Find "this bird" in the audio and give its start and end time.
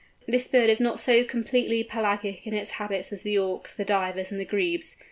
0.27-0.71